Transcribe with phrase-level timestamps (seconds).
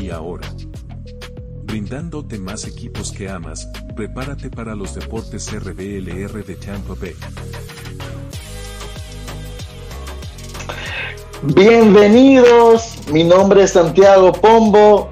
[0.00, 0.48] y ahora.
[1.64, 7.14] Brindándote más equipos que amas, prepárate para los deportes RBLR de Tampa Bay.
[11.54, 15.10] Bienvenidos, mi nombre es Santiago Pombo.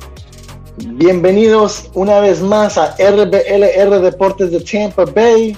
[0.76, 5.56] Bienvenidos una vez más a RBLR Deportes de Tampa Bay.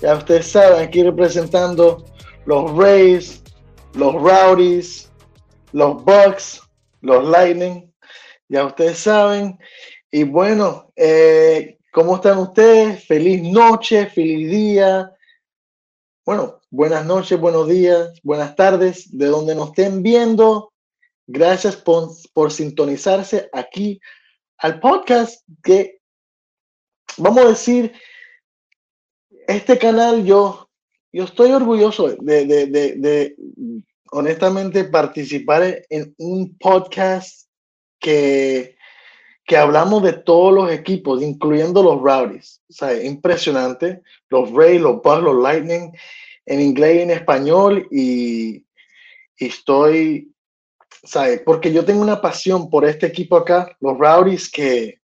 [0.00, 2.04] Ya ustedes saben, aquí representando
[2.46, 3.42] los Rays,
[3.94, 5.10] los Rowdies,
[5.72, 6.62] los Bucks,
[7.02, 7.89] los Lightning.
[8.50, 9.56] Ya ustedes saben.
[10.10, 13.06] Y bueno, eh, ¿cómo están ustedes?
[13.06, 15.14] Feliz noche, feliz día.
[16.26, 20.72] Bueno, buenas noches, buenos días, buenas tardes, de donde nos estén viendo.
[21.28, 24.00] Gracias por, sintonizarse aquí
[24.58, 26.00] al podcast que,
[27.18, 27.92] vamos a decir,
[29.46, 30.68] este canal yo,
[31.12, 33.36] yo estoy orgulloso de, de, de
[34.10, 37.49] honestamente participar en un podcast
[38.00, 38.76] que,
[39.44, 42.62] que hablamos de todos los equipos, incluyendo los Rowdies.
[42.68, 44.02] O sea, impresionante.
[44.28, 45.92] Los Rays, los Bucks, los Lightning
[46.46, 48.56] en inglés y en español y,
[49.38, 50.32] y estoy,
[51.04, 51.42] ¿sabes?
[51.44, 55.00] Porque yo tengo una pasión por este equipo acá, los Rowdies, que,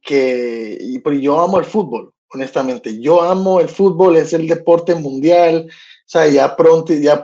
[0.00, 3.00] que y, yo amo el fútbol, honestamente.
[3.00, 5.70] Yo amo el fútbol, es el deporte mundial.
[6.12, 7.22] Sea, ya pronto, ya,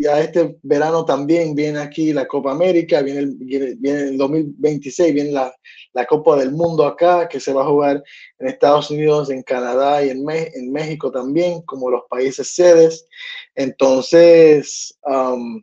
[0.00, 5.32] ya este verano también viene aquí la Copa América, viene el, viene el 2026, viene
[5.32, 5.54] la,
[5.92, 8.02] la Copa del Mundo acá, que se va a jugar
[8.38, 13.06] en Estados Unidos, en Canadá y en, en México también, como los países sedes.
[13.54, 15.62] Entonces, um,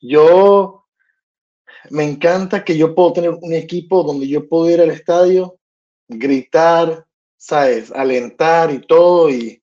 [0.00, 0.86] yo
[1.90, 5.58] me encanta que yo puedo tener un equipo donde yo puedo ir al estadio,
[6.08, 7.04] gritar,
[7.36, 7.92] ¿sabes?
[7.92, 9.60] Alentar y todo y,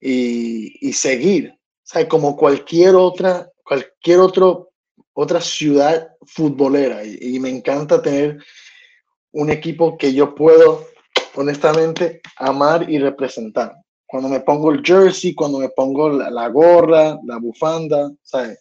[0.00, 2.08] y, seguir, ¿sabes?
[2.08, 4.70] Como cualquier otra, cualquier otro,
[5.12, 7.04] otra ciudad futbolera.
[7.04, 8.38] Y, me encanta tener
[9.32, 10.86] un equipo que yo puedo
[11.34, 13.74] honestamente amar y representar.
[14.06, 18.58] Cuando me pongo el jersey, cuando me pongo la, la gorra, la bufanda, ¿sabes?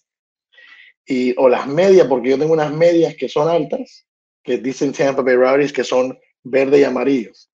[1.06, 4.06] Y, o las medias, porque yo tengo unas medias que son altas,
[4.44, 7.50] que dicen Tampa Bay Rowdies, que son verde y amarillos.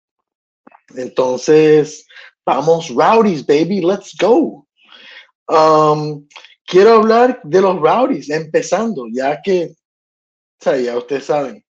[0.96, 2.08] Entonces,
[2.46, 4.68] vamos, Rowdies, baby, let's go.
[5.48, 6.28] Um,
[6.66, 11.64] quiero hablar de los Rowdies, empezando, ya que, o sea, ya ustedes saben,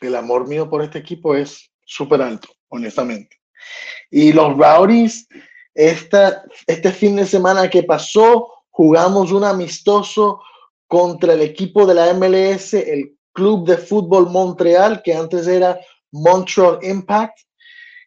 [0.00, 3.38] el amor mío por este equipo es súper alto, honestamente.
[4.10, 5.26] Y los Rowdies,
[5.74, 10.40] esta, este fin de semana que pasó, jugamos un amistoso
[10.86, 15.78] contra el equipo de la MLS, el Club de Fútbol Montreal, que antes era
[16.12, 17.38] Montreal Impact.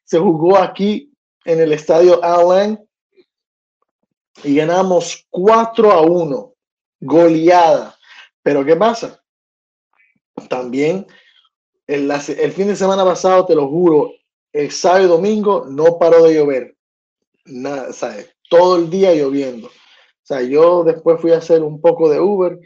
[0.05, 1.11] Se jugó aquí
[1.47, 2.77] en el estadio Alain
[4.43, 6.53] y ganamos 4 a 1,
[6.99, 7.97] goleada.
[8.43, 9.23] Pero ¿qué pasa?
[10.49, 11.07] También
[11.87, 12.11] el,
[12.51, 14.11] fin de semana pasado, te lo juro,
[14.51, 16.75] el sábado domingo no paró de llover.
[17.45, 18.35] Nada, ¿sabes?
[18.49, 19.67] Todo el día lloviendo.
[19.67, 22.59] O sea, yo después fui a hacer un poco de Uber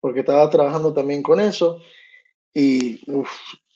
[0.00, 1.80] porque estaba trabajando también con eso.
[2.54, 3.00] Y,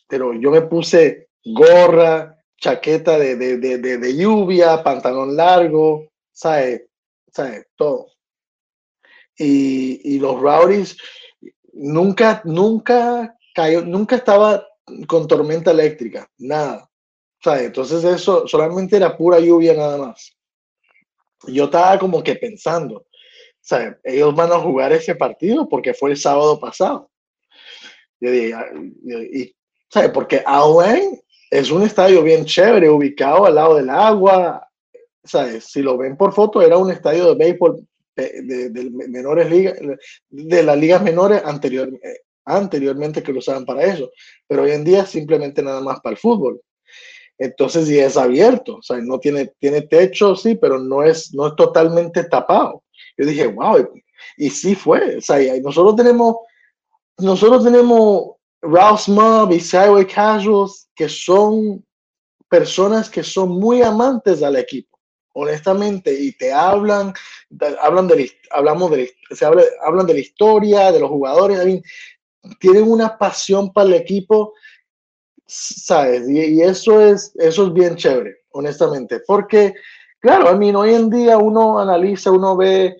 [0.06, 6.82] pero yo me puse gorra, chaqueta de, de, de, de, lluvia, pantalón largo, ¿sabes?
[7.32, 7.66] ¿Sabes?
[7.76, 8.08] Todo.
[9.36, 10.96] Y, y los Rowdies
[11.72, 14.66] nunca, nunca cayó, nunca estaba
[15.06, 16.88] con tormenta eléctrica, nada.
[17.42, 17.66] ¿Sabes?
[17.66, 20.36] Entonces eso solamente era pura lluvia nada más.
[21.46, 23.06] Yo estaba como que pensando,
[23.60, 23.96] ¿sabes?
[24.02, 27.10] Ellos van a jugar ese partido porque fue el sábado pasado.
[28.20, 29.54] Y,
[29.88, 30.10] ¿sabes?
[30.10, 31.20] Porque Allen
[31.50, 34.64] es un estadio bien chévere, ubicado al lado del agua.
[35.24, 35.64] ¿Sabes?
[35.64, 37.86] Si lo ven por foto, era un estadio de béisbol
[38.16, 39.78] de, de, de menores ligas,
[40.30, 41.90] de las ligas menores anterior,
[42.48, 44.10] anteriormente que lo usaban para eso,
[44.46, 46.60] pero hoy en día simplemente nada más para el fútbol.
[47.36, 51.48] Entonces, y es abierto, o sea, no tiene, tiene techo, sí, pero no es, no
[51.48, 52.82] es totalmente tapado.
[53.16, 53.92] Yo dije, wow,
[54.36, 56.36] y sí fue, o sea, nosotros tenemos,
[57.18, 61.84] nosotros tenemos Rouse Mob y Sideway Casuals que son
[62.48, 64.98] personas que son muy amantes al equipo,
[65.34, 67.12] honestamente, y te hablan,
[67.80, 71.60] hablan de, hablamos de, se habla, hablan de la historia, de los jugadores,
[72.58, 74.54] tienen una pasión para el equipo,
[75.46, 76.28] ¿sabes?
[76.28, 79.74] Y, y, eso, es, eso es bien chévere, honestamente, porque,
[80.20, 82.96] claro, a mí hoy en día uno analiza, uno ve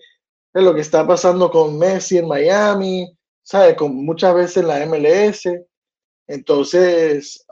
[0.53, 3.17] lo que está pasando con Messi en Miami,
[3.49, 3.75] ¿sabes?
[3.75, 5.49] Con muchas veces la MLS.
[6.27, 7.45] Entonces,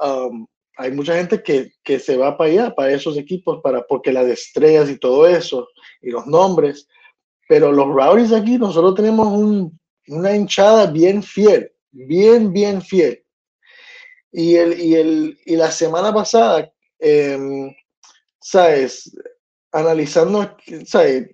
[0.78, 4.28] hay mucha gente que, que, se va para allá, para esos equipos, para, porque las
[4.28, 5.68] estrellas y todo eso,
[6.02, 6.88] y los nombres.
[7.50, 11.72] Pero los Rowdies aquí, nosotros tenemos un, una hinchada bien fiel
[12.06, 13.24] bien, bien fiel.
[14.32, 17.74] Y, el, y, el, y la semana pasada, em,
[18.40, 19.16] ¿sabes?
[19.78, 21.30] Analizando, ¿sabes?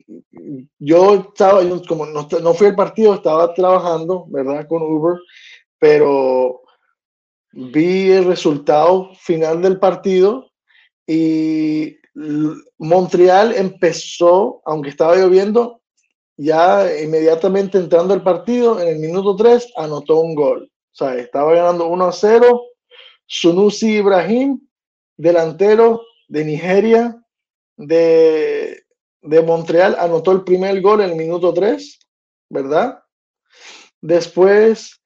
[0.77, 4.67] Yo estaba, como no, no fui al partido, estaba trabajando, ¿verdad?
[4.67, 5.17] Con Uber,
[5.79, 6.61] pero
[7.53, 10.51] vi el resultado final del partido
[11.07, 11.95] y
[12.79, 15.81] Montreal empezó, aunque estaba lloviendo,
[16.35, 20.69] ya inmediatamente entrando al partido, en el minuto 3, anotó un gol.
[20.91, 22.61] O sea, estaba ganando 1 a 0.
[23.25, 24.59] Sunusi Ibrahim,
[25.15, 27.22] delantero de Nigeria,
[27.77, 28.83] de,
[29.21, 31.99] de Montreal, anotó el primer gol en el minuto 3,
[32.49, 32.99] ¿verdad?
[34.01, 35.01] Después,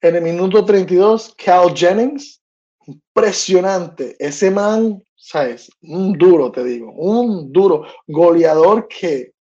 [0.00, 2.42] en el minuto 32, Cal Jennings,
[2.86, 4.16] impresionante.
[4.18, 5.70] Ese man, ¿sabes?
[5.82, 9.32] Un duro, te digo, un duro goleador que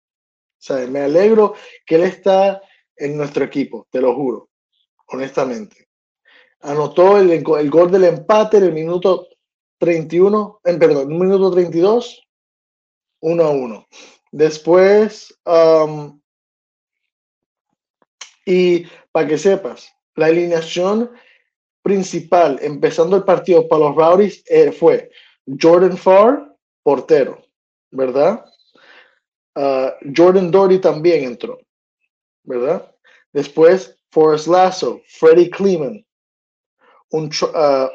[0.58, 1.54] sea, me alegro
[1.84, 2.62] que él está
[2.96, 4.48] en nuestro equipo, te lo juro,
[5.08, 5.88] honestamente.
[6.60, 9.28] Anotó el, el gol del empate en el minuto
[9.78, 12.23] 31, en, perdón, en el minuto 32,
[13.24, 13.88] 1 a 1.
[14.32, 15.34] Después,
[18.44, 21.10] y para que sepas, la alineación
[21.82, 25.10] principal, empezando el partido para los Rowdies, eh, fue
[25.60, 27.42] Jordan Farr, portero,
[27.90, 28.44] ¿verdad?
[29.54, 31.58] Ah, Jordan Doherty también entró,
[32.42, 32.94] ¿verdad?
[33.32, 36.04] Después, Forrest Lasso, Freddie Kleeman,
[37.10, 37.88] un, uh,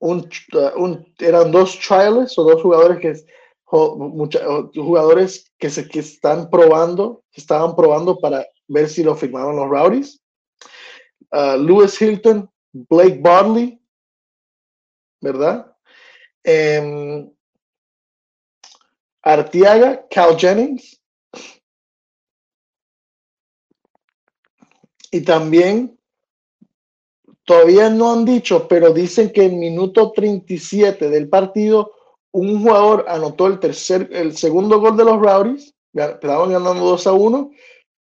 [0.00, 0.28] un,
[0.76, 3.26] un, eran dos trials o dos jugadores que
[3.66, 10.20] jugadores que se que están probando, estaban probando para ver si lo firmaban los Rowdies.
[11.32, 13.80] Lewis Hilton, Blake Bodley,
[15.20, 15.74] ¿verdad?
[16.44, 17.32] Um,
[19.22, 21.00] Artiaga, Cal Jennings.
[25.10, 25.98] Y también,
[27.44, 31.95] todavía no han dicho, pero dicen que en minuto 37 del partido,
[32.36, 37.12] un jugador anotó el tercer, el segundo gol de los Rowdies, estaban ganando 2 a
[37.14, 37.50] 1,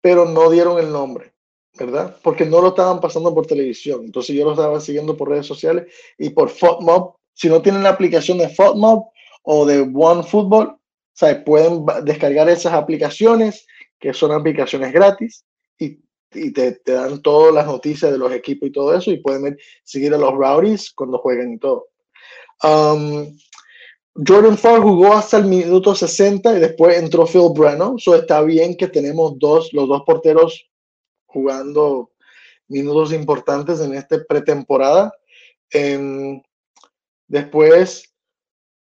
[0.01, 1.33] pero no dieron el nombre,
[1.79, 2.17] ¿verdad?
[2.21, 4.05] Porque no lo estaban pasando por televisión.
[4.05, 5.87] Entonces yo lo estaba siguiendo por redes sociales
[6.19, 7.15] y por FOTMOB.
[7.33, 9.05] Si no tienen la aplicación de FOTMOB
[9.45, 10.81] o de OneFootball, o
[11.13, 13.65] sea, pueden descargar esas aplicaciones,
[14.01, 15.45] que son aplicaciones gratis,
[15.79, 16.01] y,
[16.53, 20.19] te, dan todas las noticias de los equipos y todo eso, y pueden seguir a
[20.19, 21.87] los Rowdies cuando jueguen y todo.
[22.65, 23.37] Um,
[24.14, 27.99] Jordan Farr jugó hasta el minuto 60 y después entró Phil Brennan.
[27.99, 30.70] So está bien que tenemos dos, los dos porteros
[31.26, 32.12] jugando
[32.69, 35.12] minutos importantes en esta pretemporada.
[35.75, 36.40] Um,
[37.26, 38.14] después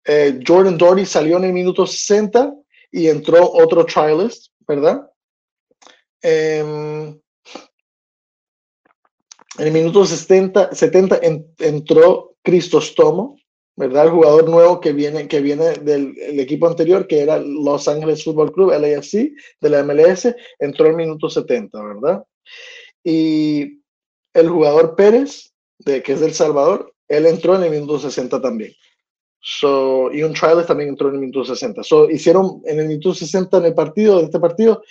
[0.06, 2.54] eh, Jordan Doherty salió en el minuto 60
[2.92, 5.10] y entró otro trialist, ¿verdad?
[6.22, 7.20] Em,
[9.58, 11.20] en el minuto 70, 70
[11.60, 13.38] entró Cristostomo,
[13.76, 14.06] ¿verdad?
[14.06, 18.54] El jugador nuevo que viene, que viene del equipo anterior, que era Los Ángeles Football
[18.54, 19.32] Club, LAFC,
[19.62, 22.24] de la MLS, entró en el minuto 70, ¿verdad?
[23.04, 23.82] Y
[24.34, 28.74] el jugador Pérez, de, que es del Salvador, él entró en el minuto 60 también.
[29.48, 31.84] So, y un trailer también entró en el minuto 60.
[31.84, 34.82] So, hicieron en el minuto 60 en el partido, este partido,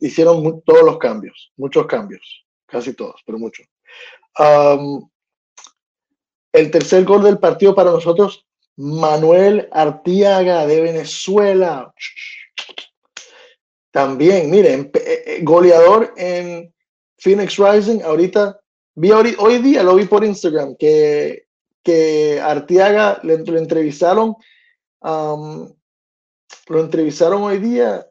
[0.00, 3.64] hicieron todos los cambios, muchos cambios, casi todos, pero muchos.
[4.38, 5.08] Um,
[6.52, 11.92] el tercer gol del partido para nosotros, Manuel Artiaga de Venezuela.
[13.90, 16.72] También, miren, eh, eh, goleador en
[17.18, 18.02] Phoenix Rising.
[18.02, 18.58] Ahorita,
[18.94, 21.46] vi hoy día, lo vi por Instagram, que
[21.82, 24.36] que Artiaga lo entrevistaron,
[25.02, 28.06] lo entrevistaron hoy día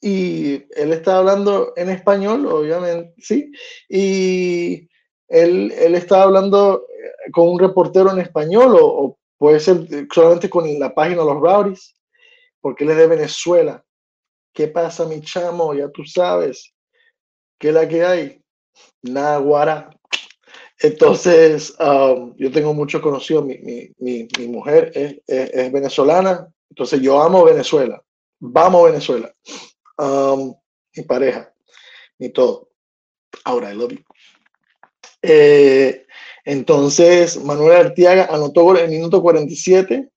[0.00, 3.50] y él está hablando en español, obviamente, sí,
[3.88, 4.88] y
[5.28, 10.66] él, él está hablando eh, con un reportero en español o, puede ser solamente con
[10.80, 11.94] la página Los Rowdies,
[12.60, 13.84] porque él es de Venezuela.
[14.52, 15.74] ¿Qué pasa, mi chamo?
[15.74, 16.74] Ya tú sabes.
[17.56, 18.42] ¿Qué es la que hay?
[19.02, 19.90] Naguara.
[20.80, 27.00] Entonces, um, yo tengo mucho conocido, mi, mi, mi, mi mujer es, es, venezolana, entonces
[27.00, 28.00] yo amo Venezuela,
[28.38, 29.34] vamos Venezuela,
[29.98, 30.54] um,
[30.94, 31.52] mi pareja,
[32.18, 32.70] mi todo.
[33.44, 34.07] Ahora, I love you.
[35.22, 36.06] Eh,
[36.44, 40.08] entonces, Manuel Artiaga anotó en el minuto 47,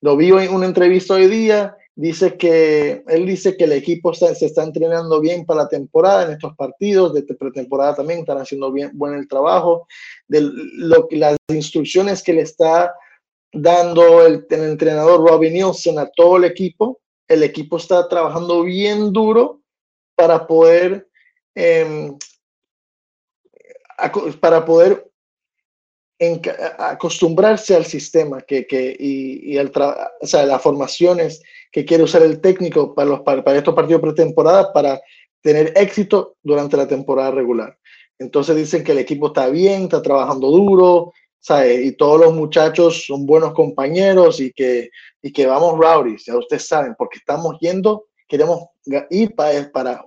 [0.00, 4.30] lo vi en una entrevista hoy día, dice que él dice que el equipo se
[4.30, 8.90] está entrenando bien para la temporada en estos partidos de pretemporada también están haciendo bien
[8.94, 9.86] buen el trabajo.
[10.28, 12.94] De lo las instrucciones que le está
[13.52, 17.00] dando el, entrenador Robin Nielsen a todo el equipo
[17.30, 19.60] el equipo está trabajando bien duro
[20.16, 21.08] para poder
[21.54, 22.10] eh,
[24.40, 25.10] para poder
[26.78, 29.72] acostumbrarse al sistema que, que y, y al
[30.20, 31.42] o sea, las formaciones
[31.72, 35.00] que quiere usar el técnico para, los, para, estos partidos pretemporada para
[35.40, 37.78] tener éxito durante la temporada regular.
[38.18, 41.82] Entonces dicen que el equipo está bien, está trabajando duro, ¿sabe?
[41.84, 44.90] y todos los muchachos son buenos compañeros y que,
[45.22, 48.64] y que vamos rowdies, ya ustedes saben, porque estamos yendo, queremos
[49.08, 50.04] ir para, para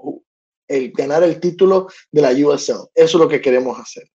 [0.67, 2.89] el, ganar el título de la USL.
[2.93, 4.09] Eso es lo que queremos hacer.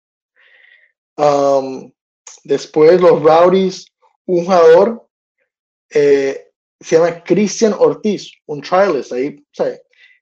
[1.16, 1.92] Um,
[2.42, 3.86] después los Rowdies,
[4.26, 5.06] un jugador
[5.90, 6.48] eh,
[6.80, 9.42] se llama Cristian Ortiz, un trialist ahí,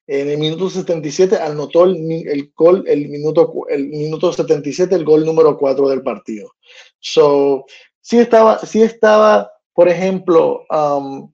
[0.06, 1.96] En el minuto 77 anotó el,
[2.28, 6.52] el, gol, el minuto, el minuto 77, el gol número 4 del partido.
[6.98, 7.64] So,
[8.00, 11.32] sí estaba, sí estaba, por ejemplo, um,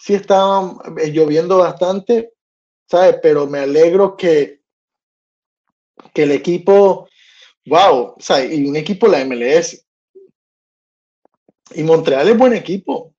[0.00, 2.32] sí estaba lloviendo bastante,
[2.88, 3.18] ¿sabes?
[3.22, 4.62] Pero me alegro que,
[6.14, 7.08] que el equipo,
[7.66, 8.52] wow, ¿sabes?
[8.52, 9.86] Y un equipo la MLS.
[11.74, 13.14] Y Montreal es buen equipo.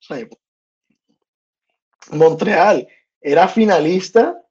[2.11, 2.87] Montreal
[3.21, 4.43] era finalista.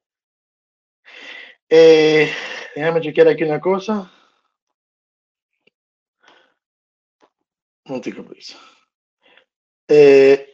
[1.67, 2.31] Eh,
[2.75, 4.11] déjame chequear aquí una cosa.
[9.87, 10.53] Eh,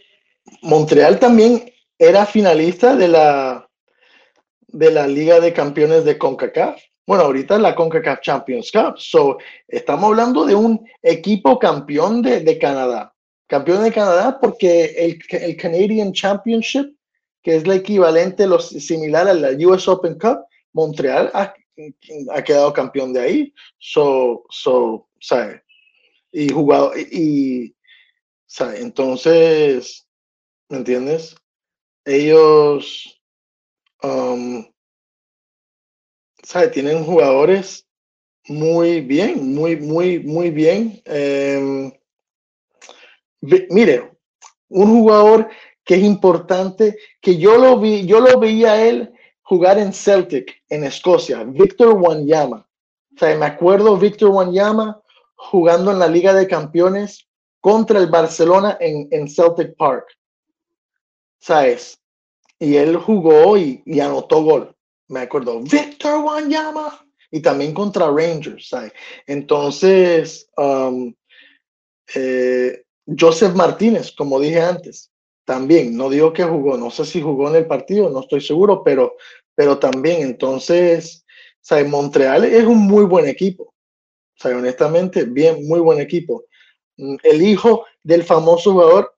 [0.62, 3.65] Montreal también era finalista de la,
[4.76, 6.82] de la Liga de Campeones de CONCACAF.
[7.08, 8.96] Bueno, ahorita la CONCACAF Champions Cup.
[8.98, 13.14] So, estamos hablando de un equipo campeón de, de Canadá.
[13.48, 16.94] Campeón de Canadá porque el, el Canadian Championship,
[17.42, 20.40] que es el equivalente, lo similar a la US Open Cup,
[20.74, 21.54] Montreal ha,
[22.34, 23.54] ha quedado campeón de ahí.
[23.78, 25.64] So, so, ¿sabe?
[26.34, 27.74] Y jugado, y,
[28.46, 28.82] ¿sabe?
[28.82, 30.06] Entonces,
[30.68, 31.36] ¿me entiendes?
[32.04, 33.15] Ellos,
[34.04, 34.66] um.
[36.72, 37.88] Tienen jugadores
[38.48, 41.02] muy bien, muy, muy, muy bien.
[41.08, 41.92] Um,
[43.42, 44.12] mire,
[44.70, 45.50] un jugador
[45.84, 49.12] que es importante, que yo lo vi, yo lo veía él
[49.42, 52.68] jugar en Celtic, en Escocia, Victor Wanyama.
[53.16, 55.02] O sea, me acuerdo Victor Wanyama
[55.36, 57.28] jugando en la Liga de Campeones
[57.60, 60.06] contra el Barcelona en, en Celtic Park.
[61.40, 62.00] ¿Sabes?
[62.60, 64.76] Y él jugó y, y anotó gol.
[65.08, 67.02] Me acuerdo, Victor Wanyama.
[67.32, 68.94] Y también contra Rangers, ¿sabes?
[69.28, 71.14] Entonces, um,
[72.14, 72.84] eh,
[73.20, 75.12] Joseph Martínez, como dije antes,
[75.44, 78.84] también, no digo que jugó, no sé si jugó en el partido, no estoy seguro,
[78.84, 79.16] pero,
[79.54, 81.26] pero también, entonces,
[81.62, 81.88] ¿sabes?
[81.88, 83.74] Montreal es un muy buen equipo,
[84.36, 84.58] ¿sabes?
[84.58, 86.46] Honestamente, bien, muy buen equipo.
[86.98, 89.16] Mm, el hijo del famoso jugador,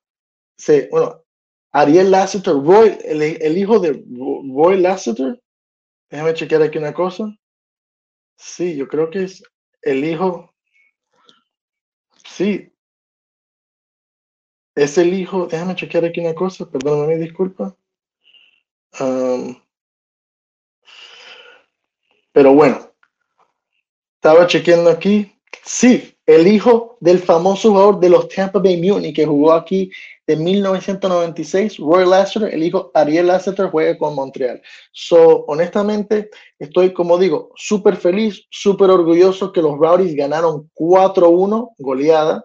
[0.58, 1.24] se, bueno,
[1.72, 4.04] Ariel Lasseter, Roy, el, el hijo de
[4.54, 5.42] Roy Lasseter,
[6.10, 7.36] déjame chequear aquí una cosa.
[8.38, 9.44] Sí, yo creo que es
[9.82, 10.54] el hijo,
[12.24, 12.72] sí,
[14.76, 17.76] es el hijo, déjame chequear aquí una cosa, perdóname, disculpa.
[22.32, 22.94] pero bueno,
[24.16, 25.36] estaba chequeando aquí.
[25.64, 29.90] Sí, el hijo del famoso jugador de los Tampa Bay Muni que jugó aquí
[30.28, 34.62] de 1996, Roy Lasseter, el hijo Ariel Lasseter juega con Montreal.
[34.92, 36.30] So, honestamente,
[36.60, 42.44] estoy, como digo, súper feliz, súper orgulloso que los Rowdies ganaron 4-1, goleada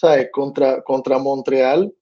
[0.00, 0.30] ¿sabes?
[0.32, 1.92] Contra, contra Montreal,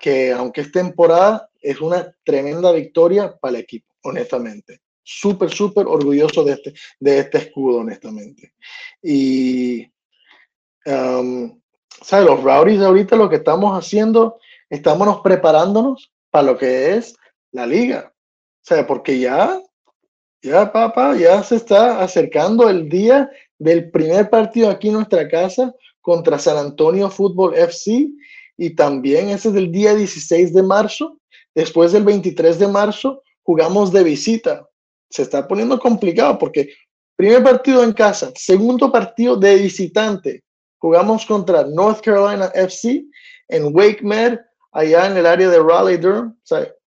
[0.00, 4.80] que aunque es temporada, es una tremenda victoria para el equipo, honestamente.
[5.02, 8.54] Súper, súper orgulloso de este, de este escudo, honestamente.
[9.02, 9.86] Y,
[10.86, 11.60] um,
[12.02, 12.26] ¿sabes?
[12.26, 14.38] Los Rowdies ahorita lo que estamos haciendo,
[14.70, 17.14] estamos preparándonos para lo que es
[17.52, 18.12] la liga.
[18.14, 19.60] O sea, porque ya,
[20.42, 25.74] ya, papá, ya se está acercando el día del primer partido aquí en nuestra casa
[26.00, 28.08] contra San Antonio Fútbol FC
[28.56, 31.18] y también ese es el día 16 de marzo.
[31.54, 34.66] Después del 23 de marzo jugamos de visita.
[35.10, 36.72] Se está poniendo complicado porque
[37.16, 40.42] primer partido en casa, segundo partido de visitante.
[40.82, 43.04] Jugamos contra North Carolina FC
[43.46, 44.40] en Wake Med,
[44.72, 46.36] allá en el área de Raleigh Durham,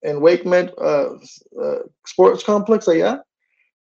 [0.00, 1.14] en Wake Med uh,
[1.50, 3.22] uh, Sports Complex allá.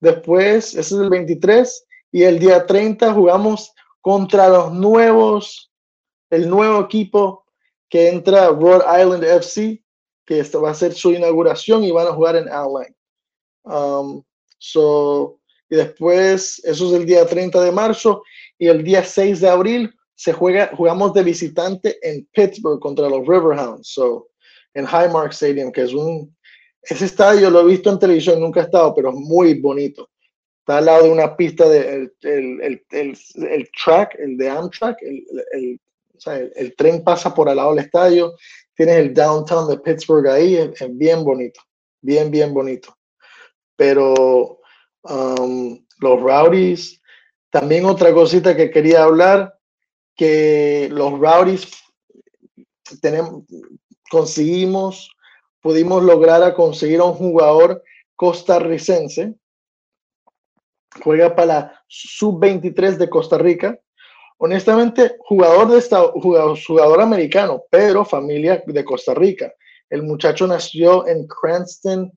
[0.00, 5.72] Después, ese es el 23 y el día 30 jugamos contra los nuevos,
[6.30, 7.44] el nuevo equipo
[7.88, 9.82] que entra Rhode Island FC,
[10.24, 12.94] que esto va a ser su inauguración y van a jugar en Outline.
[13.64, 14.22] Um,
[14.58, 18.22] so, y después, eso es el día 30 de marzo
[18.58, 23.26] y el día 6 de abril se juega, jugamos de visitante en Pittsburgh contra los
[23.26, 24.28] Riverhounds, so,
[24.74, 26.34] en Highmark Stadium, que es un,
[26.82, 30.08] ese estadio lo he visto en televisión, nunca he estado, pero es muy bonito
[30.66, 32.12] está al lado de una pista de el,
[32.60, 35.78] el, el, el track, el de Amtrak, el,
[36.16, 38.34] O sea, el, tren pasa por al lado del estadio,
[38.74, 41.60] tienes el downtown de Pittsburgh ahí, es, bien bonito,
[42.00, 42.96] bien, bien bonito.
[43.76, 44.58] Pero
[45.02, 47.00] um, los Rowdies,
[47.56, 49.58] también otra cosita que quería hablar,
[50.14, 51.66] que los Rowdies
[54.10, 55.10] conseguimos,
[55.62, 57.82] pudimos lograr a conseguir a un jugador
[58.14, 59.36] costarricense,
[61.02, 63.80] juega para la sub-23 de Costa Rica.
[64.36, 69.50] Honestamente, jugador de esta, jugador, jugador americano, pero familia de Costa Rica.
[69.88, 72.12] El muchacho nació en Cranston,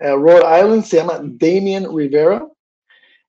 [0.00, 2.44] eh, Rhode Island, se llama Damien Rivera.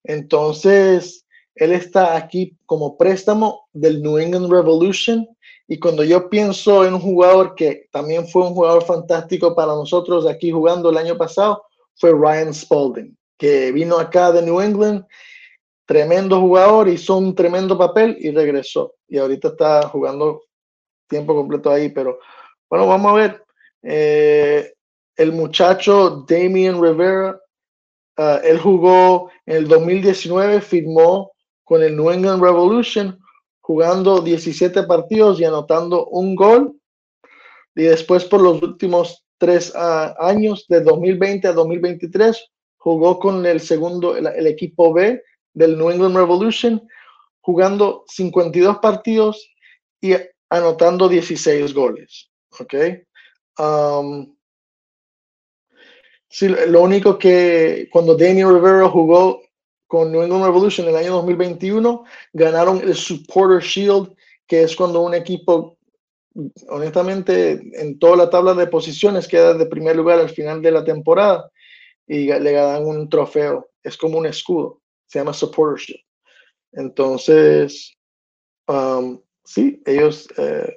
[0.04, 1.21] Entonces,
[1.56, 5.28] él está aquí como préstamo del New England Revolution.
[5.68, 10.28] Y cuando yo pienso en un jugador que también fue un jugador fantástico para nosotros
[10.28, 11.64] aquí jugando el año pasado,
[11.96, 15.06] fue Ryan Spalding, que vino acá de New England,
[15.86, 18.96] tremendo jugador, hizo un tremendo papel y regresó.
[19.08, 20.42] Y ahorita está jugando
[21.08, 21.90] tiempo completo ahí.
[21.90, 22.20] Pero
[22.70, 23.44] bueno, vamos a ver.
[23.84, 24.74] Eh,
[25.16, 27.40] el muchacho Damien Rivera,
[28.18, 31.32] ah, él jugó en el 2019, firmó
[31.72, 33.18] con el New England Revolution,
[33.62, 36.76] jugando 17 partidos y anotando un gol.
[37.74, 43.62] Y después por los últimos tres ah, años, de 2020 a 2023, jugó con el
[43.62, 45.24] segundo, el, equipo B
[45.54, 46.86] del New England Revolution,
[47.40, 49.50] jugando 52 partidos
[50.02, 50.12] y
[50.50, 52.30] anotando 16 goles.
[52.60, 52.74] ¿Ok?
[53.58, 54.36] Um,
[56.28, 59.42] sí, lo único que cuando Daniel Rivera jugó
[59.92, 64.16] con New England Revolution en el año 2021, ganaron el Supporter Shield,
[64.48, 65.78] que es cuando un equipo,
[66.70, 70.86] honestamente, en toda la tabla de posiciones queda de primer lugar al final de la
[70.86, 71.52] temporada
[72.08, 73.68] y le dan un trofeo.
[73.84, 76.04] Es como un escudo, se llama Supporter Shield.
[76.72, 77.94] Entonces,
[78.70, 80.74] um, sí, ellos eh,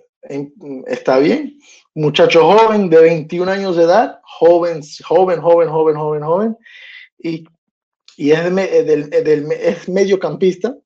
[0.88, 1.56] está bien.
[1.94, 6.58] Muchacho joven de 21 años de edad, joven, joven, joven, joven, joven, joven.
[7.16, 7.44] Y
[8.16, 10.76] y es, del, es mediocampista,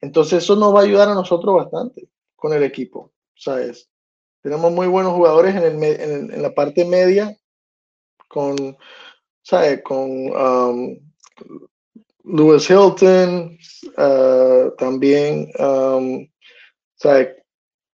[0.00, 3.88] entonces eso nos va a ayudar a nosotros bastante con el equipo, ¿sabes?
[4.42, 7.36] Tenemos muy buenos jugadores en, el, en, la parte media,
[8.28, 8.76] con,
[9.42, 9.82] ¿sabes?
[9.82, 10.98] Con um,
[12.24, 13.58] Lewis Hilton,
[13.96, 16.28] uh, también, um,
[16.94, 17.30] ¿sabes?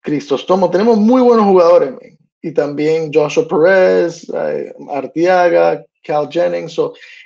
[0.01, 1.95] Cristostomo, tenemos muy buenos jugadores,
[2.43, 6.79] y también Joshua Perez, uh, Artiaga, Cal Jennings.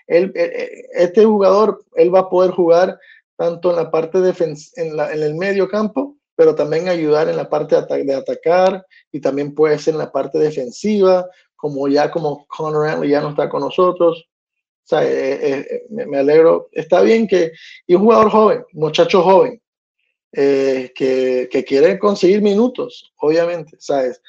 [0.09, 2.99] Él, eh, eh, este jugador, él va a poder jugar
[3.37, 4.35] tanto en la parte de
[4.77, 9.21] en, la, en el medio campo, pero también ayudar en la parte de, atacar y
[9.21, 13.49] también puede ser en la parte defensiva, como ya como Connor Antley ya no está
[13.49, 14.27] con nosotros.
[14.85, 16.69] O sea, eh, me, me, alegro.
[16.73, 17.53] Está bien que,
[17.87, 19.61] y un jugador joven, muchacho joven,
[20.33, 24.21] que, que quiere conseguir minutos, obviamente, ¿sabes?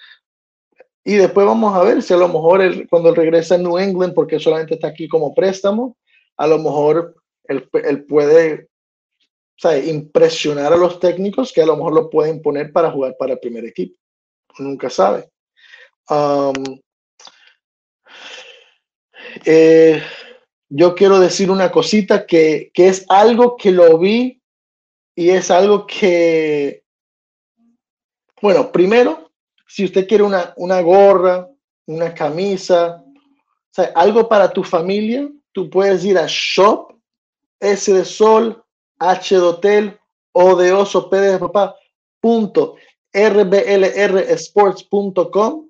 [1.04, 4.40] Y después vamos a ver si a lo mejor cuando regresa a New England, porque
[4.40, 5.98] solamente está aquí como préstamo,
[6.38, 8.70] a lo mejor él, él puede
[9.86, 13.40] impresionar a los técnicos que a lo mejor lo pueden poner para jugar para el
[13.40, 13.98] primer equipo.
[14.58, 15.30] Nunca sabe.
[19.46, 20.02] Eh,
[20.70, 24.42] yo quiero decir una cosita que, que es algo que lo vi
[25.16, 26.84] y es algo que,
[28.42, 29.29] bueno, primero,
[29.70, 31.48] si usted quiere una, una gorra,
[31.86, 36.96] una camisa, o sea, algo para tu familia, tú puedes ir a shop,
[37.60, 38.64] S de sol,
[38.98, 39.96] H de hotel,
[40.32, 41.76] O de oso, P de papá,
[42.20, 42.78] punto,
[43.14, 45.70] rblrsports.com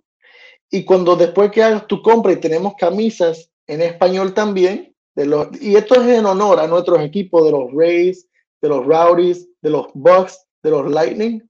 [0.71, 5.47] y cuando después que hagas tu compra y tenemos camisas en español también, de los,
[5.62, 8.27] y esto es en honor a nuestros equipos de los Rays,
[8.62, 11.41] de los Rowdies, de los Bucks, de los Lightning.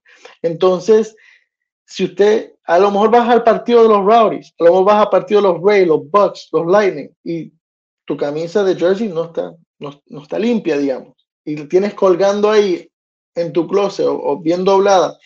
[0.42, 1.14] Entonces,
[1.90, 5.02] si usted a lo mejor vas al partido de los Rowdies, a lo mejor vas
[5.02, 7.52] al partido de los Rays, los Bucks, los Lightning, y
[8.04, 12.88] tu camisa de jersey no está, no, está limpia, digamos, y tienes colgando ahí
[13.34, 15.18] en tu closet o, bien doblada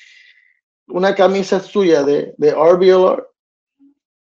[0.88, 3.28] una camisa suya de, de RBLR,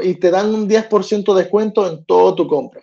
[0.02, 2.82] y te dan un 10% de descuento en todo tu compra.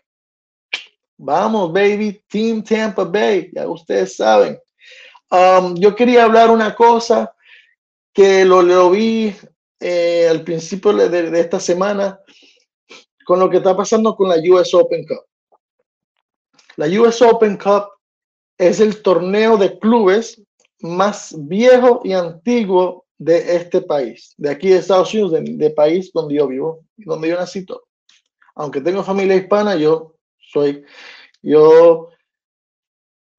[1.17, 4.59] Vamos, baby, Team Tampa Bay, ya ustedes saben.
[5.29, 7.33] Um, yo quería hablar una cosa
[8.13, 9.35] que lo, lo vi
[9.79, 12.19] eh, al principio de, de, esta semana
[13.25, 15.25] con lo que está pasando con la US Open Cup.
[16.77, 17.89] La US Open Cup
[18.57, 20.41] es el torneo de clubes
[20.81, 26.35] más viejo y antiguo de este país, de aquí de Estados Unidos, de, país donde
[26.35, 27.83] yo vivo, donde yo nací todo.
[28.55, 30.83] Aunque tengo familia hispana, yo soy,
[31.41, 32.09] yo,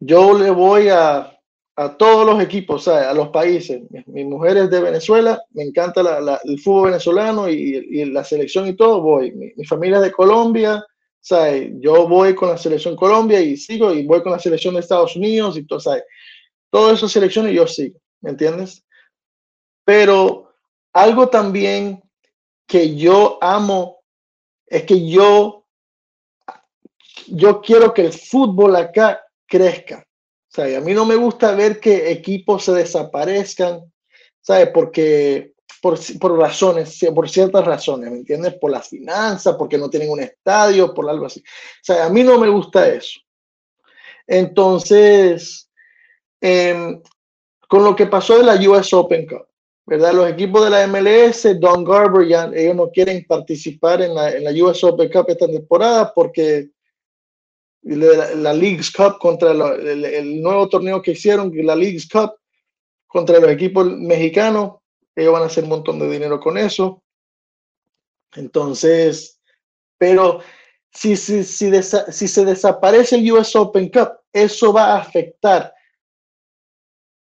[0.00, 1.38] yo le voy a,
[1.76, 3.82] a todos los equipos, a los países.
[4.06, 6.00] Mi, mujer es de Venezuela, me encanta
[6.42, 9.30] el fútbol venezolano y, la selección y todo, voy.
[9.32, 10.84] Mi, familia es de Colombia,
[11.20, 11.70] ¿sabes?
[11.78, 15.14] yo voy con la selección Colombia y sigo, y voy con la selección de Estados
[15.14, 16.02] Unidos y todo, ¿sabes?
[16.68, 18.84] Todas esas selecciones yo sigo, ¿me entiendes?
[19.88, 20.52] Pero
[20.92, 22.02] algo también
[22.66, 24.00] que yo amo
[24.66, 25.64] es que yo,
[27.28, 30.06] yo quiero que el fútbol acá crezca.
[30.58, 33.90] A mí no me gusta ver que equipos se desaparezcan,
[34.42, 34.68] ¿sabes?
[34.74, 38.56] Porque por, por razones, por ciertas razones, ¿me entiendes?
[38.60, 41.42] Por las finanzas, porque no tienen un estadio, por algo así.
[41.88, 43.20] O a mí no me gusta eso.
[44.26, 45.70] Entonces,
[46.42, 47.00] em,
[47.66, 49.47] con lo que pasó de la US Open Cup,
[49.88, 50.12] ¿verdad?
[50.12, 54.44] Los equipos de la MLS, Don Garber, ya ellos no quieren participar en la, en
[54.44, 56.68] la US Open Cup esta temporada porque
[57.82, 62.34] la, la Leagues Cup contra el, nuevo torneo que hicieron, la Leagues Cup
[63.06, 64.74] contra los equipos mexicanos,
[65.16, 67.02] ellos van a hacer un montón de dinero con eso.
[68.34, 69.40] Entonces,
[69.96, 70.40] pero
[70.92, 75.72] si, si, si, si se desaparece el US Open Cup, eso va a afectar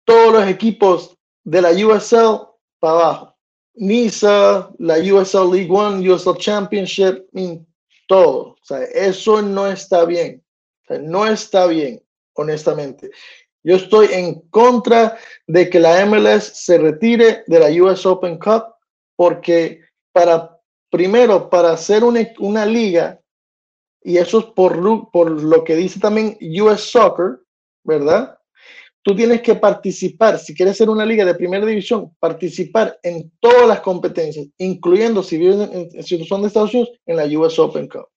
[0.04, 2.48] todos los equipos de la USL
[2.79, 3.37] para abajo.
[3.74, 7.24] NISA, la USL League One, USL Championship,
[8.09, 8.40] todo.
[8.40, 10.42] O sea, eso no está bien.
[11.00, 12.03] no está bien,
[12.35, 13.11] honestamente.
[13.62, 18.74] Yo estoy en contra de que la MLS se retire de la US Open Cup
[19.16, 20.59] porque para,
[20.90, 23.20] primero, para hacer una, una liga,
[24.03, 27.40] y eso es por lo que dice también US Soccer,
[27.85, 28.39] ¿verdad?
[29.02, 33.66] Tú tienes que participar, si quieres ser una liga de primera división, participar en todas
[33.66, 38.08] las competencias, incluyendo si vives en, situación de Estados Unidos, en la US Open Cup.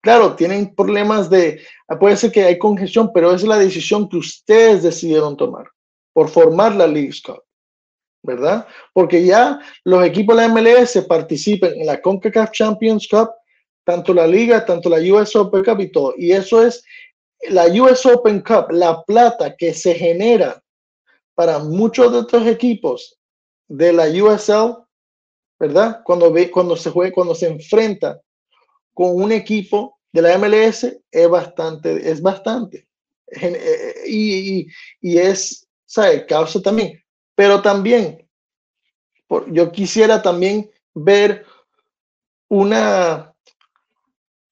[0.00, 1.60] Claro, tienen problemas de,
[2.00, 5.66] puede ser que hay congestión, pero es la decisión que ustedes decidieron tomar
[6.14, 7.42] por formar la League Cup,
[8.22, 8.66] ¿verdad?
[8.94, 13.30] Porque ya los equipos de la MLS participan en la CONCACAF Champions Cup,
[13.84, 16.14] tanto la liga, tanto la US Open Cup y todo.
[16.16, 16.82] Y eso es
[17.50, 20.62] la US Open Cup, la plata que se genera
[21.34, 23.16] para muchos de estos equipos
[23.68, 24.76] de la USL,
[25.58, 26.02] ¿verdad?
[26.04, 26.34] Cuando,
[26.76, 28.20] se juega, cuando se enfrenta
[28.94, 32.88] con un equipo de la MLS, es bastante, es bastante.
[33.30, 34.66] Eh, y,
[35.00, 36.26] y, es, ¿sabe?
[36.26, 37.02] Causa también.
[37.34, 38.26] Pero también,
[39.48, 41.44] yo quisiera también ver
[42.48, 43.34] una,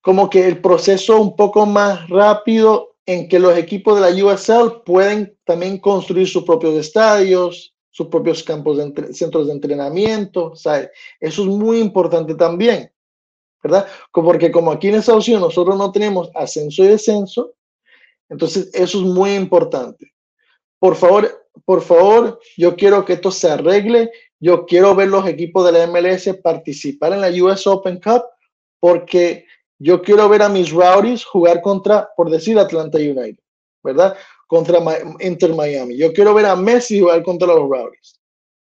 [0.06, 4.84] como que el proceso un poco más rápido en que los equipos de la USL
[4.84, 10.90] pueden también construir sus propios estadios, sus propios campos de centros de entrenamiento, ¿sabes?
[11.18, 12.88] Eso es muy importante también,
[13.60, 13.88] ¿verdad?
[14.12, 17.54] Porque como aquí en Estados Unidos nosotros no tenemos ascenso y descenso,
[18.28, 20.12] entonces eso es muy importante.
[20.78, 24.12] Por favor, por favor, yo quiero que esto se arregle.
[24.38, 28.22] Yo quiero ver los equipos de la MLS participar en la US Open Cup
[28.78, 29.46] porque
[29.78, 33.42] yo quiero ver a mis Rowdies jugar contra, por decir, Atlanta United,
[33.82, 34.16] ¿verdad?
[34.46, 34.78] Contra
[35.20, 35.96] Inter Miami.
[35.96, 38.20] Yo quiero ver a Messi jugar contra los Rowdies.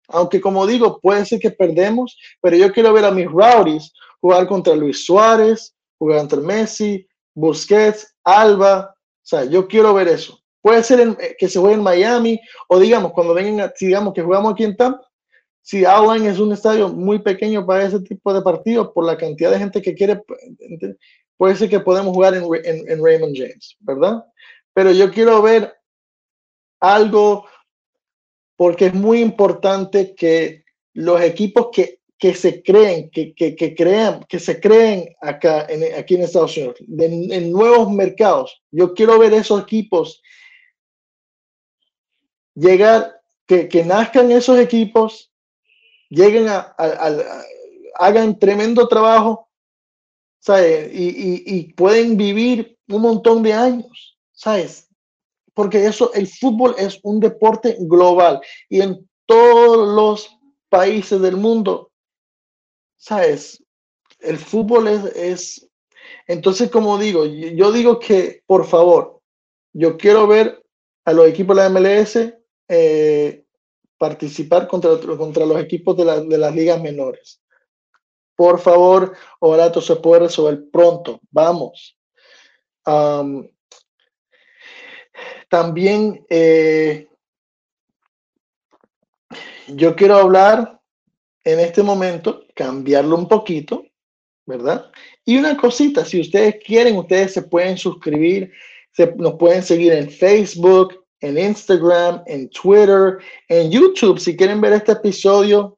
[0.10, 4.48] Aunque como digo, puede ser que perdemos, pero yo quiero ver a mis Rowdies jugar
[4.48, 8.94] contra Luis Suárez, jugar contra Messi, Busquets, Alba.
[8.94, 10.40] O sea, yo quiero ver eso.
[10.62, 14.64] Puede ser que se juegue en Miami o digamos, cuando vengan, digamos que jugamos aquí
[14.64, 15.02] en Tampa,
[15.62, 19.52] si Outline es un estadio muy pequeño para ese tipo de partidos, por la cantidad
[19.52, 20.22] de gente que quiere,
[21.38, 24.24] puede ser que podemos jugar en, en, Raymond James, ¿verdad?
[24.74, 25.74] Pero yo quiero ver
[26.80, 27.46] algo
[28.56, 34.24] porque es muy importante que los equipos que, que se creen, que, que, que, crean,
[34.28, 38.62] que se creen acá en, aquí en Estados Unidos, en nuevos mercados.
[38.72, 40.22] Yo quiero ver esos equipos
[42.56, 45.31] llegar, que, que nazcan esos equipos
[46.12, 46.76] lleguen a,
[47.96, 49.50] hagan tremendo trabajo,
[50.40, 50.92] ¿sabes?
[50.94, 54.88] Y, pueden vivir un montón de años, ¿sabes?
[55.54, 60.38] Porque eso, el fútbol es un deporte global y en todos los
[60.70, 61.92] países del mundo,
[62.98, 63.64] ¿sabes?
[64.20, 65.72] El fútbol es, es
[66.28, 69.22] entonces, como digo, yo digo que, por favor,
[69.74, 70.64] yo quiero ver
[71.06, 72.34] a los equipos de la MLS
[72.68, 73.41] eh,
[74.02, 77.40] participar contra, contra los equipos de, de las ligas menores.
[78.36, 81.20] Por favor, esto se pueda resolver pronto.
[81.30, 81.96] Vamos.
[85.48, 87.08] también eh,
[89.68, 90.82] yo quiero hablar
[91.44, 93.86] en este momento, cambiarlo un poquito,
[94.48, 94.92] ¿verdad?
[95.26, 98.52] Y una cosita, si ustedes quieren, ustedes se pueden suscribir,
[98.94, 104.20] se, nos pueden seguir en Facebook, en Instagram, en Twitter, en YouTube.
[104.20, 105.78] Si quieren ver este episodio,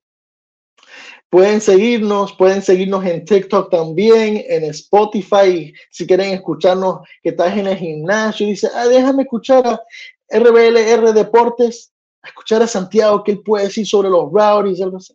[1.29, 5.73] pueden seguirnos, pueden seguirnos en TikTok también, en Spotify.
[5.91, 9.81] Si quieren escucharnos, que estás en el gimnasio y dice, ah, déjame escuchar a
[10.29, 11.91] RBLR Deportes,
[12.23, 15.13] escuchar a Santiago, que él puede decir sobre los rowdies, algo así.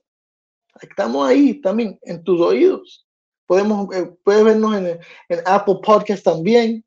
[0.83, 3.07] Estamos ahí también, en tus oídos.
[3.47, 6.85] Podemos, eh, puedes vernos en, en Apple Podcast también.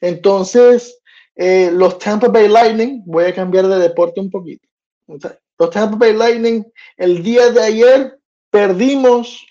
[0.00, 0.99] Entonces,
[1.42, 4.68] eh, los Tampa Bay Lightning, voy a cambiar de deporte un poquito.
[5.06, 6.62] Los Tampa Bay Lightning,
[6.98, 9.46] el día de ayer perdimos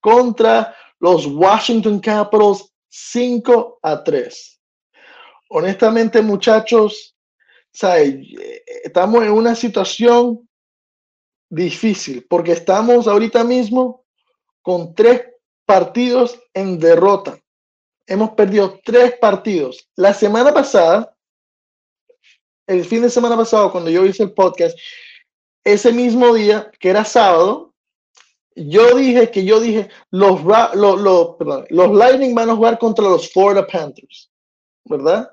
[0.00, 4.60] contra los Washington Capitals 5 a 3.
[5.50, 7.14] Honestamente, muchachos,
[8.82, 10.48] estamos en una situación
[11.50, 14.06] difícil porque estamos ahorita mismo
[14.62, 15.26] con tres
[15.66, 17.38] partidos en derrota.
[18.06, 19.90] Hemos perdido tres partidos.
[19.94, 21.13] La semana pasada
[22.66, 24.78] el fin de semana pasado, cuando yo hice el podcast,
[25.64, 27.74] ese mismo día, que era sábado,
[28.56, 30.42] yo dije que yo dije, los,
[30.74, 31.36] los,
[31.70, 34.30] los Lightning van a jugar contra los Florida Panthers,
[34.84, 35.30] ¿verdad?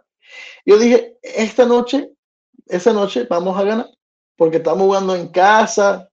[0.65, 2.11] Yo dije, esta noche,
[2.67, 3.89] esa noche vamos a ganar,
[4.35, 6.09] porque estamos jugando en casa.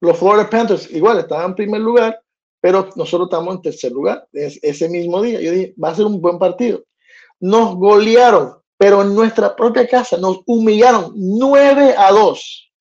[0.00, 2.20] Los Florida Panthers igual estaban en primer lugar,
[2.60, 5.40] pero nosotros estamos en tercer lugar ese mismo día.
[5.40, 6.84] Yo dije, va a ser un buen partido.
[7.40, 12.72] Nos golearon pero en nuestra propia casa nos humillaron 9 a 2.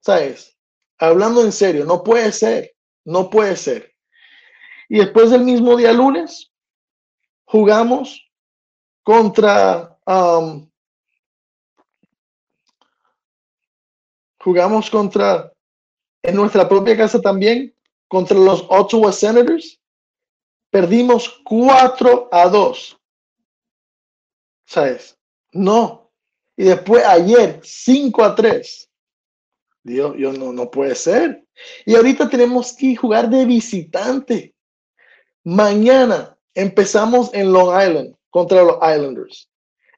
[0.00, 0.56] ¿Sabes?
[0.98, 3.94] Hablando en serio, no puede ser, no puede ser.
[4.88, 6.52] Y después del mismo día lunes,
[7.44, 8.28] jugamos
[9.04, 10.68] contra, um,
[14.40, 15.52] jugamos contra,
[16.22, 17.72] en nuestra propia casa también,
[18.08, 19.80] contra los Ottawa Senators.
[20.70, 22.95] Perdimos 4 a 2.
[24.66, 25.16] ¿Sabes?
[25.52, 26.10] No.
[26.56, 28.90] Y después ayer, 5 a 3.
[29.84, 31.44] Dios, yo no, no puede ser.
[31.84, 34.54] Y ahorita tenemos que jugar de visitante.
[35.44, 39.48] Mañana empezamos en Long Island contra los Islanders.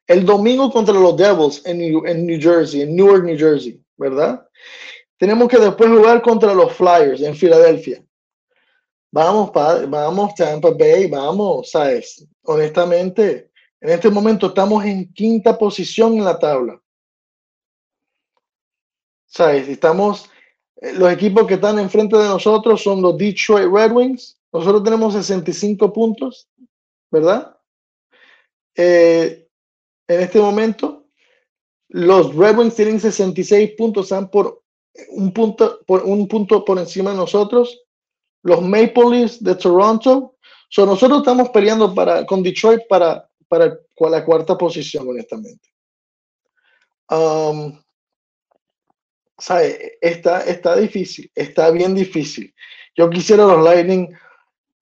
[0.05, 4.47] El domingo contra los Devils en New, en New Jersey, en Newark, New Jersey, ¿verdad?
[5.17, 8.03] Tenemos que después jugar contra los Flyers en Filadelfia.
[9.11, 12.25] Vamos, padre, vamos, Tampa Bay, vamos, ¿sabes?
[12.43, 13.48] Honestamente,
[13.81, 16.81] en este momento estamos en quinta posición en la tabla.
[19.25, 19.67] ¿Sabes?
[19.69, 20.29] Estamos,
[20.77, 24.39] eh, los equipos que están enfrente de nosotros son los Detroit Red Wings.
[24.51, 26.49] Nosotros tenemos 65 puntos,
[27.11, 27.55] ¿verdad?
[28.75, 29.47] Eh,
[30.07, 31.05] en este momento,
[31.89, 34.63] los Red Wings tienen 66 puntos, están por
[35.09, 37.79] un punto por, un punto por encima de nosotros.
[38.43, 40.35] Los Maple Leafs de Toronto.
[40.69, 43.77] So, nosotros estamos peleando para, con Detroit para para
[44.09, 45.69] la cuarta posición, honestamente.
[47.09, 47.77] Um.
[50.01, 52.53] Está, está difícil, está bien difícil.
[52.95, 54.09] Yo quisiera los Lightning,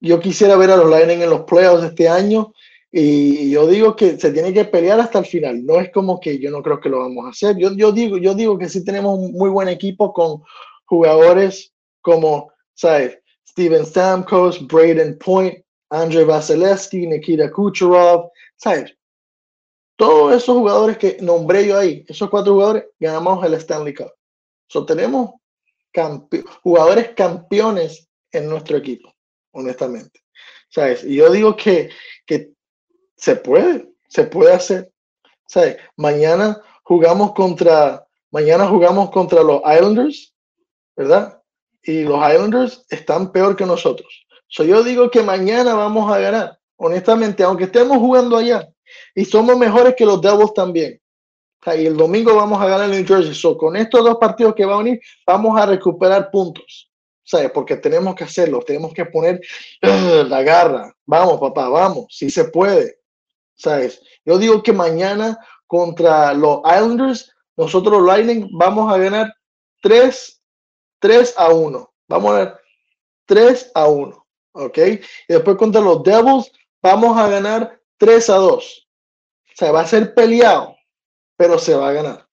[0.00, 2.52] yo quisiera ver a los Lightning en los playoffs este año
[2.90, 5.64] y yo digo que se tiene que pelear hasta el final.
[5.64, 7.56] No es como que yo no creo que lo vamos a hacer.
[7.56, 10.42] Yo, yo digo, yo digo que sí tenemos un muy buen equipo con
[10.86, 13.16] jugadores como, ¿sabes?
[13.48, 15.54] Steven Stamkos, Braden Point,
[15.90, 18.94] Andrei Vasilevsky, Nikita Kucherov, ¿sabes?
[19.96, 24.12] Todos esos jugadores que nombré yo ahí, esos cuatro jugadores, ganamos el Stanley Cup.
[24.68, 25.30] So, tenemos
[26.62, 29.12] jugadores campeones en nuestro equipo,
[29.52, 30.20] honestamente.
[30.68, 31.02] ¿Sabes?
[31.02, 31.90] Y yo digo que,
[32.26, 32.52] que
[33.16, 34.92] se puede, se puede hacer.
[35.46, 35.78] ¿Sabes?
[35.96, 40.34] Mañana jugamos contra, mañana jugamos contra los Islanders,
[40.94, 41.42] ¿verdad?
[41.82, 44.26] Y los Islanders están peor que nosotros.
[44.46, 48.68] So, yo digo que mañana vamos a ganar honestamente, aunque estemos jugando allá
[49.14, 51.00] y somos mejores que los Devils también.
[51.66, 53.34] y el domingo vamos a ganar New Jersey.
[53.34, 56.90] So, con estos dos partidos que van a venir, vamos a recuperar puntos.
[57.24, 57.50] ¿Sabes?
[57.50, 59.40] Porque tenemos que hacerlo, tenemos que poner
[59.82, 60.94] la garra.
[61.04, 63.00] Vamos, papá, vamos, si se puede.
[63.54, 64.00] ¿Sabes?
[64.24, 69.34] Yo digo que mañana contra los Islanders, nosotros Lightning vamos a ganar
[69.82, 70.42] 3,
[71.00, 71.92] 3 a 1.
[72.08, 72.60] Vamos a ganar
[73.26, 74.26] 3 a 1.
[74.52, 74.78] ¿Ok?
[74.78, 76.50] Y después contra los Devils
[76.82, 78.88] vamos a ganar 3 a 2.
[79.44, 80.76] O sea, va a ser peleado,
[81.36, 82.28] pero se va a ganar.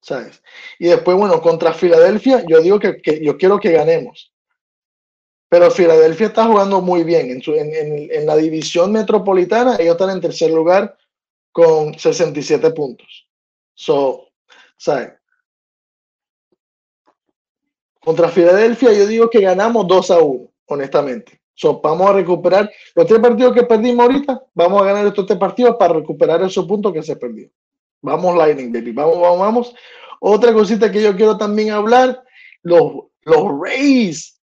[0.00, 0.42] ¿Sabes?
[0.78, 4.32] Y después, bueno, contra Filadelfia, yo digo que, yo quiero que ganemos.
[5.50, 7.30] Pero Filadelfia está jugando muy bien.
[7.30, 10.96] En, su, en, la división metropolitana, ellos están en tercer lugar
[11.52, 13.28] con 67 puntos.
[13.74, 14.28] So,
[14.76, 15.12] ¿sabes?
[18.00, 21.39] Contra Filadelfia, yo digo que ganamos 2 a 1, honestamente.
[21.60, 24.42] So, vamos a recuperar los tres partidos que perdimos ahorita.
[24.54, 27.50] Vamos a ganar estos tres partidos para recuperar esos puntos que se perdió.
[28.00, 28.92] Vamos, Lightning, baby.
[28.92, 29.74] Vamos, vamos, vamos.
[30.20, 32.22] Otra cosita que yo quiero también hablar:
[32.62, 32.92] los,
[33.24, 34.40] los Rays.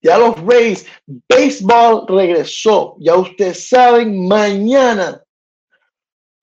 [0.00, 0.86] Ya los Rays.
[1.28, 2.94] Baseball regresó.
[3.00, 5.20] Ya ustedes saben, mañana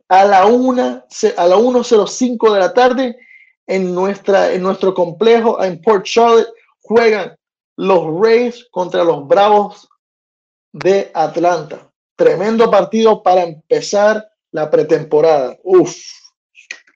[0.10, 0.82] a la 1
[1.38, 3.17] a la 1.05 de la tarde
[3.67, 6.49] en, nuestra, en nuestro complejo en Port Charlotte
[6.82, 7.38] juegan
[7.80, 9.88] los Rays contra los Bravos
[10.74, 11.89] de Atlanta.
[12.18, 15.58] Tremendo partido para empezar la pretemporada.
[15.63, 15.96] Uf.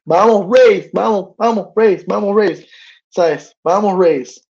[0.03, 2.67] Vamos Rays, vamos, vamos Rays, vamos Rays.
[3.07, 3.55] ¿Sabes?
[3.63, 4.45] Vamos Rays.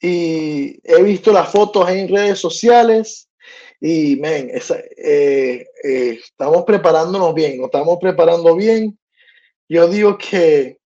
[0.00, 3.28] Y he visto las fotos en redes sociales
[3.80, 8.98] y, men, eh, eh, estamos preparándonos bien, nos estamos preparando bien.
[9.68, 10.80] Yo digo que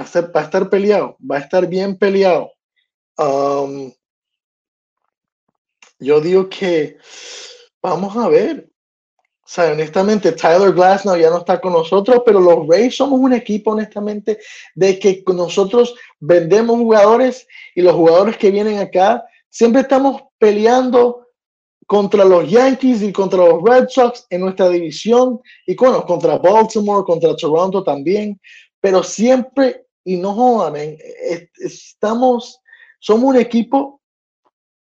[0.00, 2.53] va a, ser, va a estar peleado, va a estar bien peleado.
[3.16, 3.92] Yo
[6.20, 6.98] digo que
[7.82, 8.70] vamos a ver.
[9.44, 13.34] O sea, honestamente, Tyler Glasnow ya no está con nosotros, pero los Rays somos un
[13.34, 14.38] equipo, honestamente,
[14.74, 21.28] de que nosotros vendemos jugadores y los jugadores que vienen acá siempre estamos peleando
[21.86, 27.04] contra los Yankees y contra los Red Sox en nuestra división y bueno, contra Baltimore,
[27.04, 28.40] contra Toronto también,
[28.80, 30.96] pero siempre, y no jodan,
[31.56, 32.62] estamos
[33.04, 34.00] somos un equipo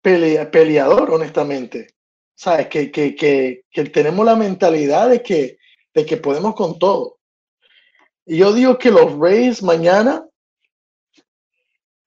[0.02, 1.94] peleador, honestamente.
[2.34, 2.66] ¿Sabes?
[2.66, 5.58] Que, que, que, tenemos la mentalidad de que,
[5.94, 7.18] de que podemos con todo.
[8.26, 10.26] Y yo digo que los Rays mañana,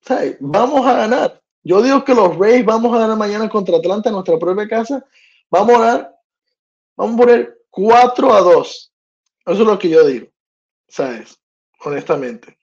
[0.01, 0.35] ¿sabes?
[0.41, 1.41] Vamos a ganar.
[1.63, 5.05] Yo digo que los Rays vamos a ganar mañana contra Atlanta en nuestra propia casa.
[5.49, 6.15] Vamos a ganar,
[6.97, 8.93] vamos a poner 4 a 2.
[9.45, 10.27] Eso es lo que yo digo,
[10.89, 11.39] ¿sabes?
[11.85, 12.57] Honestamente.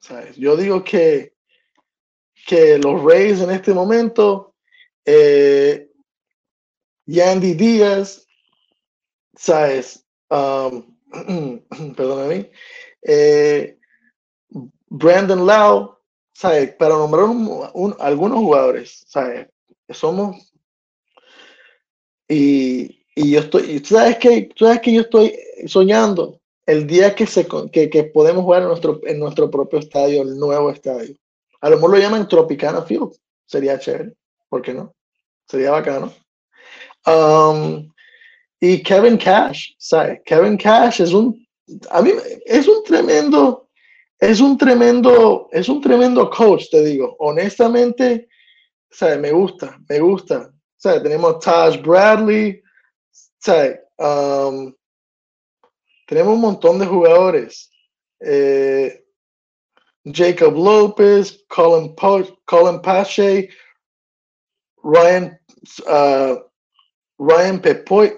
[0.00, 0.36] ¿Sabes?
[0.36, 1.33] Yo digo que,
[2.46, 4.54] que los Rays en este momento,
[5.04, 5.90] eh,
[7.06, 8.26] Yandy Díaz,
[9.36, 10.04] ¿sabes?
[10.30, 10.94] Um,
[11.96, 12.50] perdóname,
[13.02, 13.78] eh,
[14.88, 15.98] Brandon Lau,
[16.32, 16.74] ¿sabes?
[16.74, 17.26] Para nombrar
[18.00, 19.48] algunos jugadores, ¿sabes?
[19.90, 20.52] Somos.
[22.28, 26.40] Y, y yo estoy, ¿sabes que ¿Sabes que yo estoy soñando?
[26.66, 30.38] El día que, se, que, que podemos jugar en nuestro, en nuestro propio estadio, el
[30.38, 31.14] nuevo estadio.
[31.64, 33.12] A lo mejor lo llaman Tropicana Field.
[33.46, 34.12] Sería chévere.
[34.50, 34.94] ¿Por qué no?
[35.48, 36.12] Sería bacano.
[37.06, 37.90] Um,
[38.60, 40.20] y Kevin Cash, ¿sabes?
[40.26, 41.42] Kevin Cash es un,
[41.90, 42.12] a mí
[42.44, 43.70] es un tremendo,
[44.18, 47.16] es un tremendo, es un tremendo coach, te digo.
[47.18, 48.28] Honestamente,
[48.90, 49.18] ¿sabes?
[49.18, 50.52] Me gusta, me gusta.
[50.76, 51.02] ¿Sabes?
[51.02, 52.62] Tenemos Taj Bradley,
[53.38, 53.80] ¿sabes?
[53.96, 54.74] Um,
[56.06, 57.70] tenemos un montón de jugadores.
[58.20, 59.03] Eh,
[60.04, 63.48] Jacob Lopez, Colin, po Colin Pache,
[64.82, 65.38] Ryan,
[65.86, 66.36] uh,
[67.18, 68.12] Ryan Pepoy,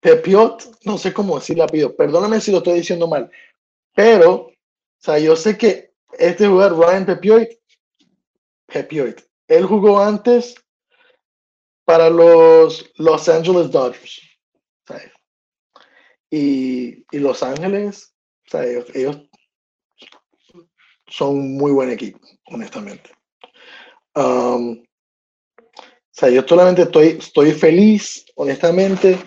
[0.00, 3.30] Pepiot, no sé cómo decir la pido, perdóname si lo estoy diciendo mal,
[3.94, 4.52] pero, o
[4.98, 7.48] sea, yo sé que este jugador, Ryan Pepiot,
[8.66, 10.54] Pepiot, él jugó antes
[11.84, 14.20] para los Los Angeles Dodgers.
[14.86, 15.12] ¿sabes?
[16.30, 18.14] Y, y Los Ángeles,
[18.94, 19.28] ellos
[21.10, 23.10] son un muy buen equipo, honestamente.
[24.14, 24.82] Um,
[25.72, 29.18] o sea, yo solamente estoy, estoy feliz, honestamente.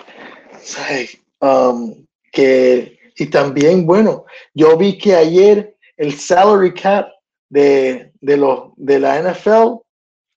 [1.40, 7.10] Um, que, y también, bueno, yo vi que ayer el salary cap
[7.50, 9.82] de, de, los, de la NFL,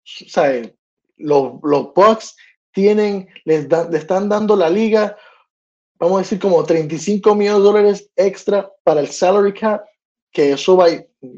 [0.05, 0.73] ¿sabes?
[1.17, 2.37] Los, los Bucks
[2.73, 5.17] tienen, les, dan, le están dando la liga,
[5.99, 9.85] vamos a decir, como 35 millones de dólares extra para el salary cap
[10.37, 10.89] que eso va,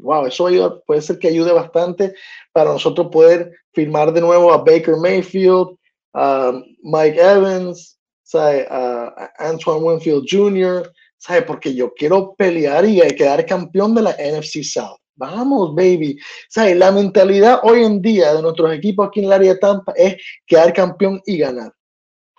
[0.01, 2.13] wow, eso puede ser que ayude bastante
[2.51, 5.77] para nosotros poder firmar de nuevo a Baker Mayfield,
[6.13, 7.99] a Mike Evans,
[8.33, 11.41] a Antoine Winfield Jr., ¿sabe?
[11.43, 14.99] porque yo quiero pelear y quedar campeón de la NFC South.
[15.15, 16.17] Vamos, baby.
[16.47, 16.75] ¿Sabe?
[16.75, 20.15] La mentalidad hoy en día de nuestros equipos aquí en el área de Tampa es
[20.47, 21.73] quedar campeón y ganar.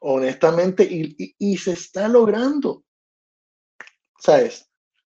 [0.00, 2.82] Honestamente, y, y se está logrando.
[4.18, 4.66] ¿Sabes?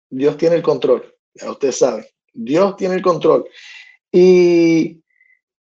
[0.09, 1.15] Dios tiene el control.
[1.33, 3.45] Ya ustedes saben, Dios tiene el control.
[4.11, 5.01] Y,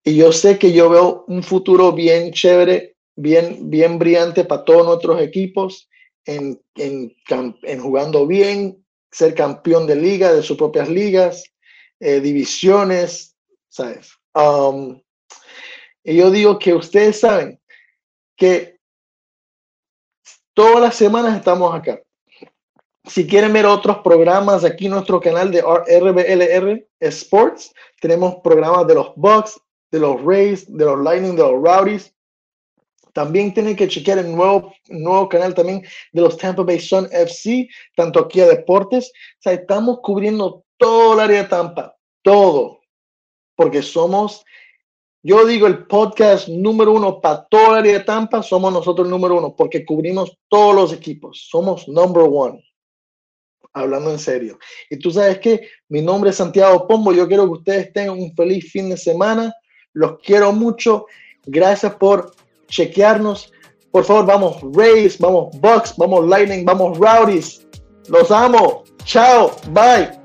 [0.04, 4.86] y yo sé que yo veo un futuro bien chévere, bien, bien brillante para todos
[4.86, 5.90] nuestros equipos
[6.26, 7.16] en, en,
[7.64, 11.44] en jugando bien, ser campeón de liga, de sus propias ligas,
[12.00, 13.36] eh, divisiones,
[13.70, 14.12] ¿sabes?
[14.34, 15.02] Um,
[16.04, 17.60] y yo digo que ustedes saben
[18.38, 18.80] que
[20.54, 22.02] todas las semanas estamos acá.
[23.10, 28.94] Si quieren ver otros programas aquí en nuestro canal de RBLR Sports, tenemos programas de
[28.94, 32.14] los Bucks, de los Rays, de los Lightning, de los Rowdies.
[33.12, 37.68] También tienen que chequear el nuevo, nuevo canal también de los Tampa Bay Sun FC,
[37.96, 39.08] tanto aquí a Deportes.
[39.10, 42.82] O sea, estamos cubriendo todo el área de Tampa, todo,
[43.56, 44.46] porque somos,
[45.24, 49.12] yo digo, el podcast número uno para todo el área de Tampa, somos nosotros el
[49.12, 52.69] número uno, porque cubrimos todos los equipos, somos number one
[53.74, 54.60] hablando en serio.
[54.90, 58.34] Y tú sabes que mi nombre es Santiago Pombo, yo quiero que ustedes tengan un
[58.36, 59.54] feliz fin de semana,
[59.94, 61.06] los quiero mucho,
[61.46, 62.32] gracias por
[62.68, 63.52] chequearnos,
[63.92, 67.68] por favor vamos Rays, vamos Bucks, vamos Lightning, vamos Rowdies,
[68.08, 70.19] los amo, chao, bye.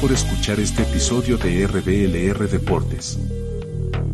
[0.00, 3.18] Por escuchar este episodio de RBLR Deportes.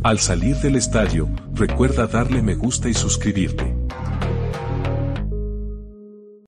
[0.02, 3.73] Al salir del estadio, recuerda darle me gusta y suscribirte.